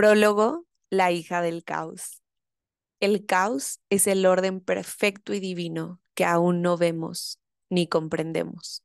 [0.00, 2.22] Prólogo, la hija del caos.
[3.00, 7.38] El caos es el orden perfecto y divino que aún no vemos
[7.68, 8.82] ni comprendemos.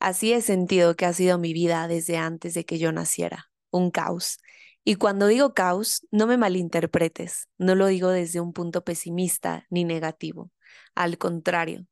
[0.00, 3.92] Así he sentido que ha sido mi vida desde antes de que yo naciera, un
[3.92, 4.38] caos.
[4.82, 9.84] Y cuando digo caos, no me malinterpretes, no lo digo desde un punto pesimista ni
[9.84, 10.50] negativo.
[10.96, 11.86] Al contrario,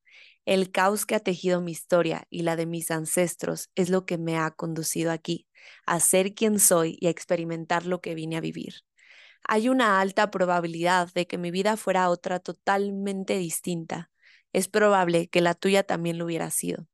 [0.44, 4.18] el caos que ha tejido mi historia y la de mis ancestros es lo que
[4.18, 5.46] me ha conducido aquí,
[5.86, 8.82] a ser quien soy y a experimentar lo que vine a vivir.
[9.44, 14.10] Hay una alta probabilidad de que mi vida fuera otra totalmente distinta.
[14.52, 16.86] Es probable que la tuya también lo hubiera sido.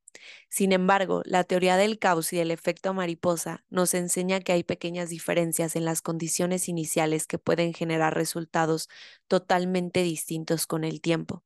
[0.49, 5.11] Sin embargo, la teoría del caos y del efecto mariposa nos enseña que hay pequeñas
[5.11, 8.89] diferencias en las condiciones iniciales que pueden generar resultados
[9.29, 11.45] totalmente distintos con el tiempo.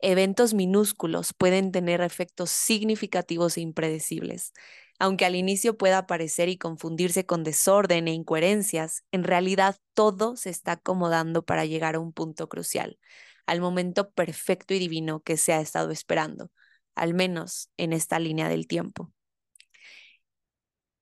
[0.00, 4.52] Eventos minúsculos pueden tener efectos significativos e impredecibles.
[4.98, 10.50] Aunque al inicio pueda aparecer y confundirse con desorden e incoherencias, en realidad todo se
[10.50, 12.98] está acomodando para llegar a un punto crucial,
[13.46, 16.50] al momento perfecto y divino que se ha estado esperando,
[16.94, 19.12] al menos en esta línea del tiempo.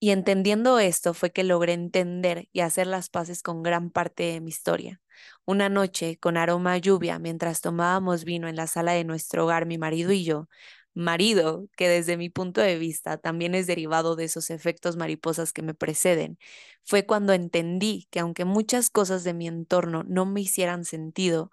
[0.00, 4.40] Y entendiendo esto fue que logré entender y hacer las paces con gran parte de
[4.40, 5.00] mi historia.
[5.46, 9.66] Una noche, con aroma a lluvia, mientras tomábamos vino en la sala de nuestro hogar,
[9.66, 10.48] mi marido y yo,
[10.94, 15.62] marido, que desde mi punto de vista también es derivado de esos efectos mariposas que
[15.62, 16.38] me preceden,
[16.84, 21.50] fue cuando entendí que aunque muchas cosas de mi entorno no me hicieran sentido,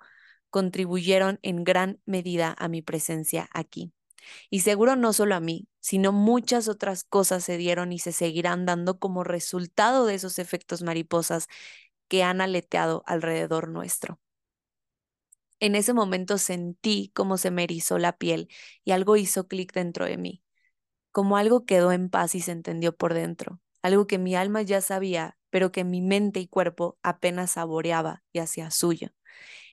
[0.49, 3.93] contribuyeron en gran medida a mi presencia aquí.
[4.49, 8.65] Y seguro no solo a mí, sino muchas otras cosas se dieron y se seguirán
[8.65, 11.47] dando como resultado de esos efectos mariposas
[12.09, 14.19] que han aleteado alrededor nuestro.
[15.59, 18.49] En ese momento sentí cómo se me erizó la piel
[18.83, 20.43] y algo hizo clic dentro de mí,
[21.11, 24.81] como algo quedó en paz y se entendió por dentro, algo que mi alma ya
[24.81, 29.09] sabía, pero que mi mente y cuerpo apenas saboreaba y hacía suyo.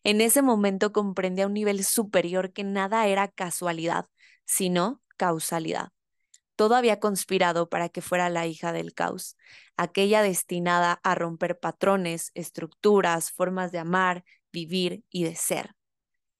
[0.05, 4.07] En ese momento comprendí a un nivel superior que nada era casualidad,
[4.49, 5.91] sino causalidad.
[6.57, 9.37] Todo había conspirado para que fuera la hija del caos,
[9.77, 15.77] aquella destinada a romper patrones, estructuras, formas de amar, vivir y de ser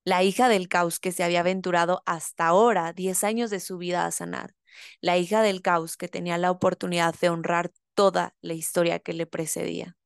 [0.09, 4.07] la hija del caos que se había aventurado hasta ahora diez años de su vida
[4.07, 4.55] a sanar,
[5.03, 9.27] la hija del caos que tenía la oportunidad de honrar toda la historia que le
[9.27, 9.99] precedía.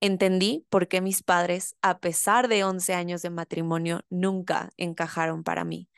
[0.00, 5.64] Entendí por qué mis padres, a pesar de once años de matrimonio, nunca encajaron para
[5.64, 5.88] mí.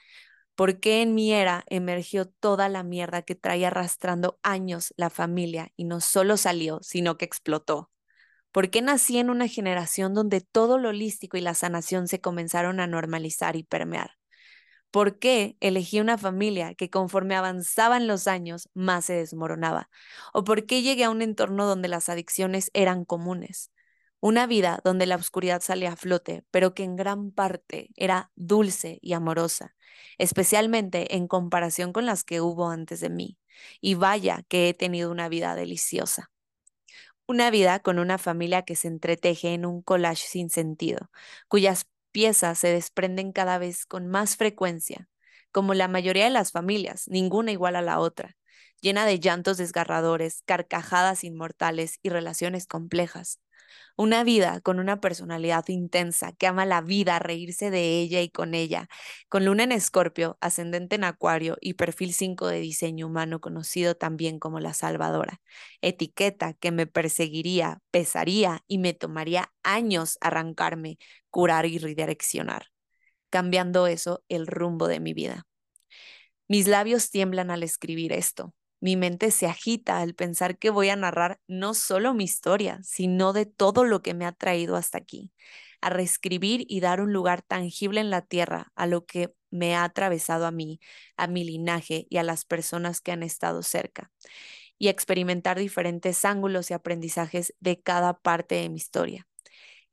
[0.56, 5.72] Por qué en mi era emergió toda la mierda que traía arrastrando años la familia
[5.77, 7.91] y no solo salió, sino que explotó.
[8.53, 12.81] ¿Por qué nací en una generación donde todo lo holístico y la sanación se comenzaron
[12.81, 14.12] a normalizar y permear?
[14.91, 19.91] ¿Por qué elegí una familia que conforme avanzaban los años más se desmoronaba?
[20.33, 23.71] ¿O por qué llegué a un entorno donde las adicciones eran comunes?
[24.21, 28.99] Una vida donde la oscuridad salía a flote, pero que en gran parte era dulce
[29.03, 29.75] y amorosa,
[30.19, 33.38] especialmente en comparación con las que hubo antes de mí.
[33.81, 36.31] Y vaya que he tenido una vida deliciosa.
[37.26, 41.10] Una vida con una familia que se entreteje en un collage sin sentido,
[41.49, 45.09] cuyas piezas se desprenden cada vez con más frecuencia,
[45.53, 48.37] como la mayoría de las familias, ninguna igual a la otra,
[48.81, 53.41] llena de llantos desgarradores, carcajadas inmortales y relaciones complejas.
[53.97, 58.54] Una vida con una personalidad intensa que ama la vida, reírse de ella y con
[58.54, 58.88] ella,
[59.28, 64.38] con luna en escorpio, ascendente en acuario y perfil 5 de diseño humano conocido también
[64.38, 65.41] como la salvadora.
[65.81, 70.99] Etiqueta que me perseguiría, pesaría y me tomaría años arrancarme,
[71.31, 72.66] curar y redireccionar,
[73.31, 75.47] cambiando eso el rumbo de mi vida.
[76.49, 80.97] Mis labios tiemblan al escribir esto, mi mente se agita al pensar que voy a
[80.97, 85.32] narrar no solo mi historia, sino de todo lo que me ha traído hasta aquí,
[85.81, 89.84] a reescribir y dar un lugar tangible en la tierra a lo que me ha
[89.84, 90.81] atravesado a mí,
[91.16, 94.10] a mi linaje y a las personas que han estado cerca,
[94.78, 99.26] y experimentar diferentes ángulos y aprendizajes de cada parte de mi historia.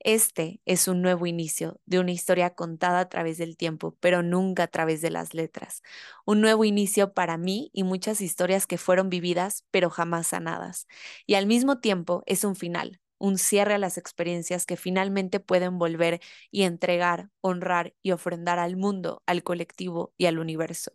[0.03, 4.63] Este es un nuevo inicio de una historia contada a través del tiempo, pero nunca
[4.63, 5.81] a través de las letras.
[6.25, 10.88] Un nuevo inicio para mí y muchas historias que fueron vividas, pero jamás sanadas.
[11.25, 15.77] Y al mismo tiempo es un final, un cierre a las experiencias que finalmente pueden
[15.79, 16.19] volver
[16.51, 20.91] y entregar, honrar y ofrendar al mundo, al colectivo y al universo.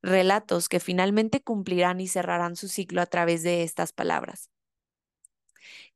[0.00, 4.53] Relatos que finalmente cumplirán y cerrarán su ciclo a través de estas palabras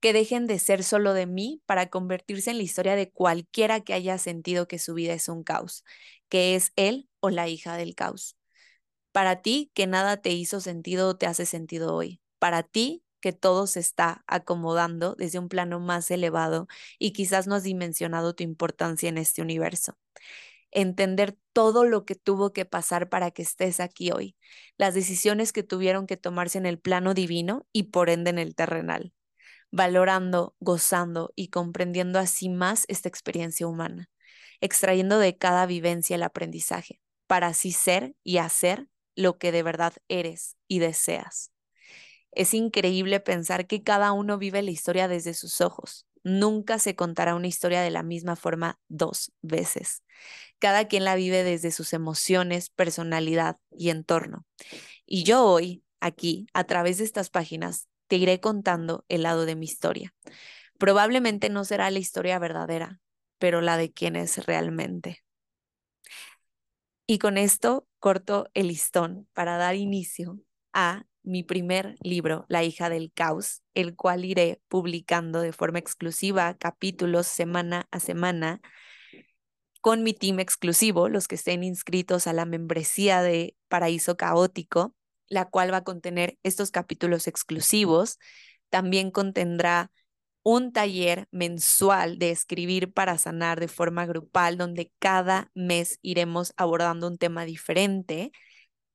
[0.00, 3.94] que dejen de ser solo de mí para convertirse en la historia de cualquiera que
[3.94, 5.84] haya sentido que su vida es un caos,
[6.28, 8.36] que es él o la hija del caos.
[9.12, 12.20] Para ti que nada te hizo sentido o te hace sentido hoy.
[12.38, 16.68] Para ti que todo se está acomodando desde un plano más elevado
[16.98, 19.96] y quizás no has dimensionado tu importancia en este universo.
[20.70, 24.36] Entender todo lo que tuvo que pasar para que estés aquí hoy,
[24.76, 28.54] las decisiones que tuvieron que tomarse en el plano divino y por ende en el
[28.54, 29.12] terrenal,
[29.70, 34.08] valorando, gozando y comprendiendo así más esta experiencia humana,
[34.60, 39.94] extrayendo de cada vivencia el aprendizaje, para así ser y hacer lo que de verdad
[40.08, 41.52] eres y deseas.
[42.32, 46.06] Es increíble pensar que cada uno vive la historia desde sus ojos.
[46.24, 50.02] Nunca se contará una historia de la misma forma dos veces.
[50.58, 54.44] Cada quien la vive desde sus emociones, personalidad y entorno.
[55.06, 59.56] Y yo hoy, aquí, a través de estas páginas, te iré contando el lado de
[59.56, 60.14] mi historia.
[60.78, 63.00] Probablemente no será la historia verdadera,
[63.38, 65.22] pero la de quién es realmente.
[67.06, 70.38] Y con esto corto el listón para dar inicio
[70.72, 76.56] a mi primer libro, La hija del caos, el cual iré publicando de forma exclusiva
[76.56, 78.60] capítulos semana a semana
[79.80, 84.94] con mi team exclusivo, los que estén inscritos a la membresía de Paraíso Caótico,
[85.28, 88.18] la cual va a contener estos capítulos exclusivos.
[88.70, 89.90] También contendrá
[90.42, 97.06] un taller mensual de escribir para sanar de forma grupal, donde cada mes iremos abordando
[97.06, 98.32] un tema diferente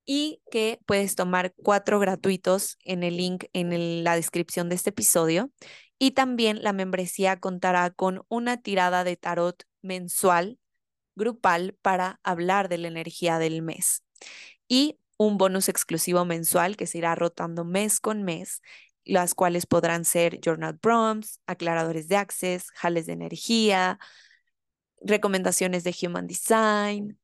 [0.05, 5.51] y que puedes tomar cuatro gratuitos en el link en la descripción de este episodio.
[5.99, 10.59] Y también la membresía contará con una tirada de tarot mensual,
[11.15, 14.03] grupal, para hablar de la energía del mes.
[14.67, 18.61] Y un bonus exclusivo mensual que se irá rotando mes con mes,
[19.05, 23.99] las cuales podrán ser journal prompts, aclaradores de access, jales de energía,
[25.01, 27.19] recomendaciones de human design,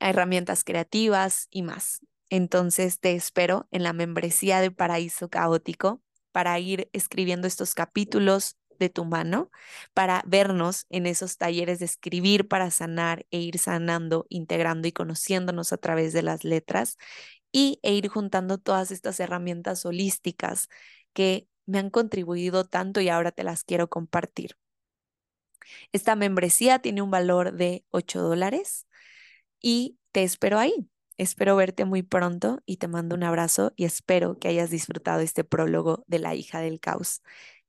[0.00, 2.00] herramientas creativas y más.
[2.30, 6.02] Entonces te espero en la membresía de Paraíso Caótico
[6.32, 9.50] para ir escribiendo estos capítulos de tu mano,
[9.94, 15.72] para vernos en esos talleres de escribir para sanar e ir sanando, integrando y conociéndonos
[15.72, 16.98] a través de las letras
[17.52, 20.68] y e ir juntando todas estas herramientas holísticas
[21.14, 24.56] que me han contribuido tanto y ahora te las quiero compartir.
[25.92, 28.86] Esta membresía tiene un valor de 8 dólares
[29.60, 30.88] y te espero ahí.
[31.18, 35.44] Espero verte muy pronto y te mando un abrazo y espero que hayas disfrutado este
[35.44, 37.22] prólogo de la hija del caos.